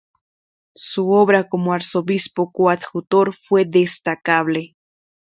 Su 0.77 1.11
obra 1.11 1.47
como 1.47 1.73
arzobispo 1.73 2.51
coadjutor 2.51 3.35
fue 3.35 3.65
destacable. 3.65 4.75